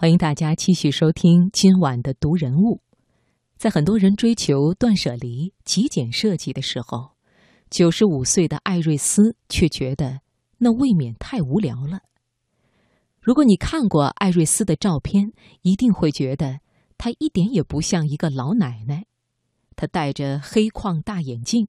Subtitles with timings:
[0.00, 2.80] 欢迎大家继续收听今晚的读人物。
[3.56, 7.16] 在很多人追求断舍离、极简设计的时候，
[7.68, 10.20] 九十五岁的艾瑞斯却觉得
[10.58, 12.02] 那未免太无聊了。
[13.20, 15.32] 如果你看过艾瑞斯的照片，
[15.62, 16.60] 一定会觉得
[16.96, 19.06] 她一点也不像一个老奶奶。
[19.74, 21.66] 她戴着黑框大眼镜，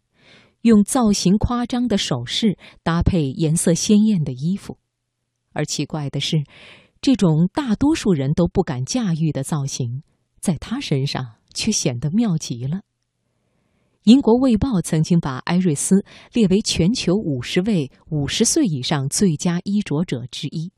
[0.61, 4.77] 用造型夸张的首饰搭配颜色鲜艳的衣服，
[5.51, 6.43] 而奇怪的是。
[7.01, 10.03] 这种大多数人都不敢驾驭的造型，
[10.39, 12.81] 在他身上却显得妙极了。
[14.03, 20.71] 英国《卫报》曾经把艾瑞斯列为全球五十位五十岁以上最佳衣着者之一。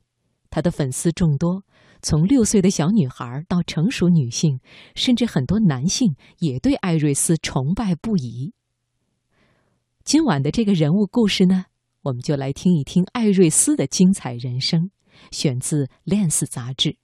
[0.50, 1.64] 他的粉丝众多，
[2.02, 4.60] 从六岁的小女孩到成熟女性，
[4.94, 8.52] 甚至很多男性也对艾瑞斯崇拜不已。
[10.04, 11.64] 今晚的这个人物故事呢，
[12.02, 14.90] 我们就来听一听艾瑞斯的精彩人生。
[15.30, 16.96] 选自《Lens》杂志。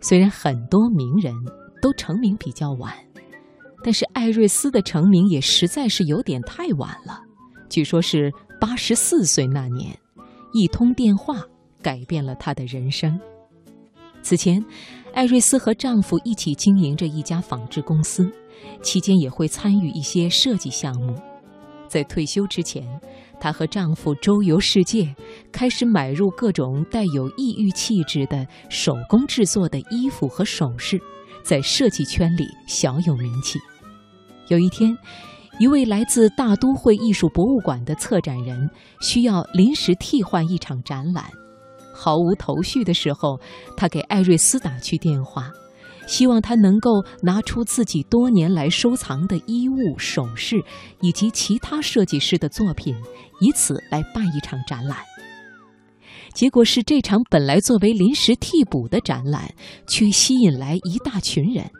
[0.00, 1.34] 虽然很多名人
[1.80, 2.92] 都成名比较晚，
[3.82, 7.23] 但是艾瑞斯的成名也实在是有点太晚了。
[7.68, 9.98] 据说是八十四岁那年，
[10.52, 11.42] 一通电话
[11.82, 13.18] 改变了她的人生。
[14.22, 14.64] 此前，
[15.12, 18.30] 艾瑞斯和丈夫一起经营着一家纺织公司，
[18.80, 21.14] 期间也会参与一些设计项目。
[21.88, 22.86] 在退休之前，
[23.40, 25.14] 她和丈夫周游世界，
[25.52, 31.00] 开始买入各种带有异域气质的手工制作的衣服和首饰，
[31.42, 33.58] 在设计圈里小有名气。
[34.48, 34.96] 有一天。
[35.58, 38.68] 一位来自大都会艺术博物馆的策展人
[39.00, 41.24] 需要临时替换一场展览，
[41.94, 43.38] 毫无头绪的时候，
[43.76, 45.48] 他给艾瑞斯打去电话，
[46.08, 46.90] 希望他能够
[47.22, 50.60] 拿出自己多年来收藏的衣物、首饰
[51.00, 52.94] 以及其他设计师的作品，
[53.40, 54.98] 以此来办一场展览。
[56.34, 59.54] 结果是，这场本来作为临时替补的展览，
[59.86, 61.70] 却吸引来一大群人。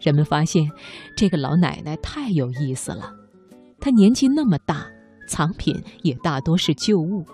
[0.00, 0.68] 人们发现，
[1.14, 3.12] 这个老奶奶太有意思了。
[3.78, 4.86] 她年纪那么大，
[5.28, 7.24] 藏品也大多是旧物，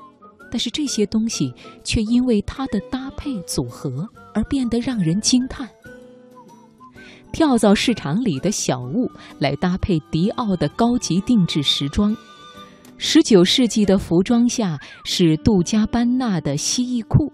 [0.51, 1.53] 但是这些东西
[1.85, 5.69] 却因为她的搭配组合而变得让人惊叹。
[7.33, 12.17] 跳蚤市场里的小物来搭配迪奥的高级定制时装，
[12.97, 17.31] 十九世纪的服装下是杜嘉班纳的蜥蜴裤，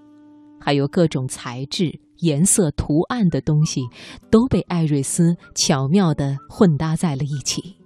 [0.61, 2.01] 还有各种材质。
[2.23, 3.83] 颜色、图案的东西
[4.31, 7.77] 都被艾瑞斯巧妙地混搭在了一起。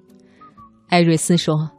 [0.89, 1.71] 艾瑞斯说：“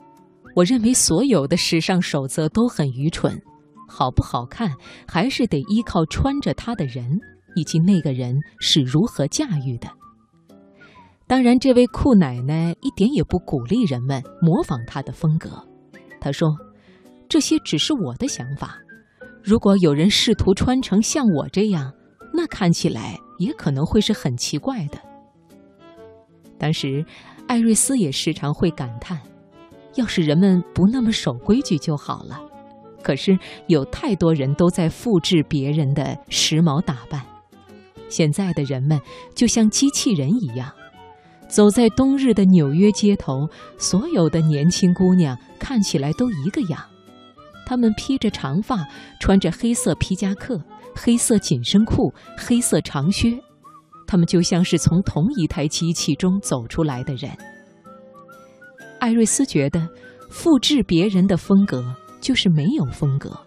[0.56, 3.42] 我认为所有的时尚守则都很愚蠢，
[3.88, 4.72] 好不好看
[5.08, 7.08] 还是得依靠穿着它的人
[7.56, 9.88] 以及那个人是如何驾驭的。”
[11.28, 15.50] 当然，这位酷奶奶一点也不鼓励人们模仿她的风格。
[16.20, 16.50] 她说
[17.30, 18.78] ：“这些只是我的想法，
[19.44, 21.94] 如果有人试图穿成像我这样。”
[22.38, 25.00] 那看起来也可能会是很奇怪的。
[26.60, 27.04] 当时，
[27.48, 29.20] 艾瑞斯也时常会感叹
[29.98, 32.40] ：“要是人们不那么守规矩就好了。”
[33.02, 37.26] 可是，有太多人都在复制别人的时髦打扮。
[38.08, 39.02] 现在的人们
[39.34, 40.72] 就像机器人一样，
[41.48, 43.50] 走在冬日的纽约街头，
[43.80, 46.80] 所有的年轻姑娘看起来都一个样。
[47.66, 48.88] 她们披着长发，
[49.20, 50.62] 穿着黑色皮夹克。
[50.98, 53.40] 黑色紧身裤，黑色长靴，
[54.08, 57.32] 他们就像是从同一台机器中走出来的人。
[59.00, 59.88] 艾瑞斯觉得，
[60.32, 63.38] 复制别人的风格就是没有风格。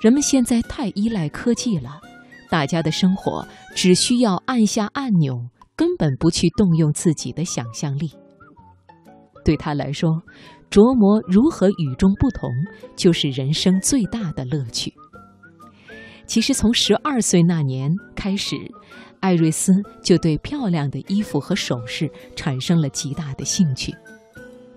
[0.00, 2.00] 人们现在太依赖科技了，
[2.48, 3.46] 大家的生活
[3.76, 5.36] 只需要按下按钮，
[5.76, 8.10] 根本不去动用自己的想象力。
[9.44, 10.10] 对他来说，
[10.70, 12.50] 琢磨如何与众不同，
[12.96, 14.92] 就是人生最大的乐趣。
[16.26, 18.56] 其实从十二岁那年开始，
[19.20, 19.72] 艾瑞斯
[20.02, 23.94] 就对漂亮的衣服和首饰产生了极大的兴趣。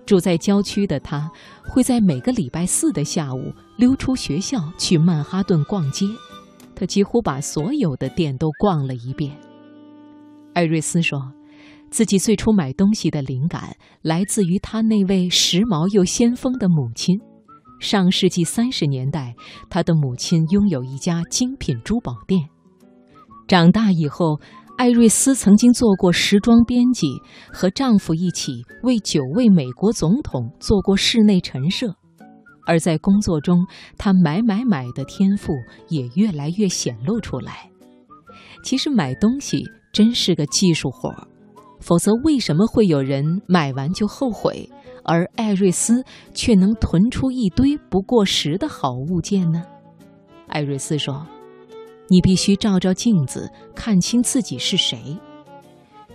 [0.04, 1.28] 住在郊区的他，
[1.64, 6.06] 会在每个礼拜四的下午溜出学校去曼哈顿逛街。
[6.74, 9.36] 他几乎把所有的店都逛了一遍。
[10.52, 11.32] 艾瑞斯说，
[11.90, 17.18] 自己最初买东西的灵感来自于他那位时髦又先锋的母亲。
[17.78, 19.34] 上世纪三十年代，
[19.68, 22.48] 他的母亲拥有一家精品珠宝店。
[23.46, 24.40] 长大以后，
[24.76, 27.06] 艾瑞斯曾经做过时装编辑，
[27.52, 31.94] 和丈夫一起为九位美国总统做过室内陈设。
[32.66, 33.64] 而在工作中，
[33.96, 35.52] 他买买买的天赋
[35.88, 37.70] 也越来越显露出来。
[38.64, 39.62] 其实买东西
[39.92, 41.28] 真是个技术活儿，
[41.78, 44.68] 否则为什么会有人买完就后悔，
[45.06, 46.04] 而艾瑞斯
[46.34, 49.62] 却能囤出一堆不过时的好物件呢？
[50.48, 51.26] 艾瑞斯说
[52.10, 55.16] ：“你必须照照镜子，看清自己是谁。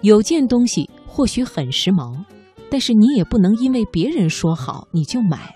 [0.02, 2.24] 有件东西或许很时髦，
[2.70, 5.56] 但是你也不能因为别人说好你就买。”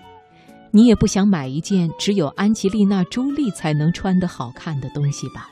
[0.72, 5.48] 你也不想买一件只有安吉丽娜·朱莉才能穿的好看的东西吧？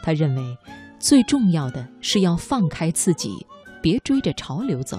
[0.00, 0.56] 他认为，
[1.00, 3.44] 最重要的是要放开自己，
[3.82, 4.96] 别追着潮流走，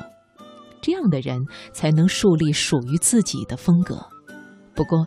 [0.88, 4.00] 这样的人才能树立属于自己的风格。
[4.74, 5.06] 不过，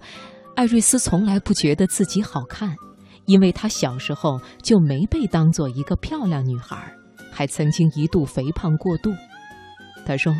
[0.55, 2.77] 艾瑞斯从来不觉得自己好看，
[3.25, 6.93] 因为她小时候就没被当做一个漂亮女孩，
[7.33, 9.11] 还曾经一度肥胖过度。
[10.05, 10.35] 他说：“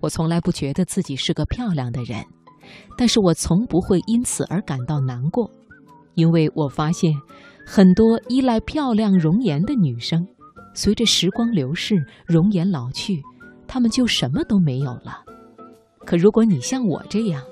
[0.00, 2.22] 我从来不觉得自己是个漂亮的人。”
[2.98, 5.50] 但是我从不会因此而感到难过，
[6.12, 7.14] 因为我发现，
[7.64, 10.26] 很多依赖漂亮容颜的女生，
[10.74, 11.94] 随着时光流逝，
[12.26, 13.22] 容颜老去，
[13.68, 15.22] 他们就什么都没有了。
[16.04, 17.44] 可如果你像我这样，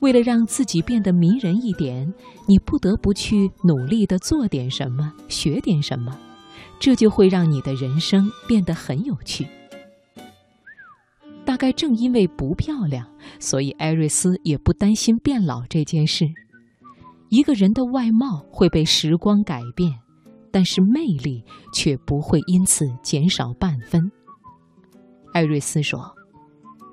[0.00, 2.12] 为了让自己变得迷人一点，
[2.48, 6.18] 你不得不去努力的做点什么，学点什么，
[6.80, 9.46] 这就会让你的人生变得很有趣。
[11.44, 13.06] 大概正因为不漂亮，
[13.38, 16.26] 所以艾瑞斯也不担心变老这件事。
[17.28, 19.92] 一个人的外貌会被时光改变，
[20.50, 24.10] 但是魅力却不会因此减少半分。
[25.32, 26.14] 艾瑞斯说：“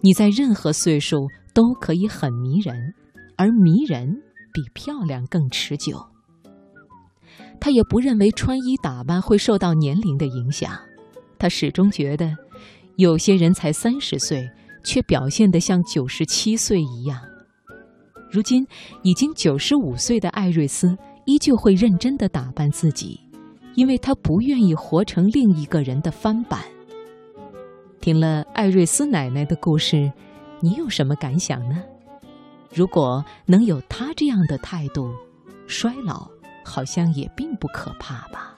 [0.01, 2.75] 你在任何岁数都可以很迷人，
[3.38, 4.07] 而迷人
[4.53, 5.97] 比漂亮更持久。”
[7.59, 10.71] 他也不认为穿衣打扮会受到年龄的影响，
[11.38, 12.33] 他始终觉得。
[12.95, 14.45] 有些人才三十岁，
[14.83, 17.18] 却表现得像九十七岁一样。
[18.30, 18.68] 如今
[19.03, 23.18] 已经九十五岁的艾瑞斯依旧会认真地打扮自己，
[23.75, 26.59] 因为他不愿意活成另一个人的翻版。
[28.01, 30.12] 听了艾瑞斯奶奶的故事，
[30.62, 31.84] 你有什么感想呢？
[32.74, 35.13] 如果能有她这样的态度，
[35.68, 36.30] 衰老
[36.63, 38.56] 好像也并不可怕吧。